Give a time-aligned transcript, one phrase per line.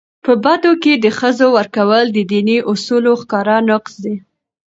[0.25, 4.15] په بدو کي د ښځو ورکول د دیني اصولو ښکاره نقض دی.